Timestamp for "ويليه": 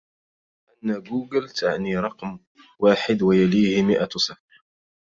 3.21-3.81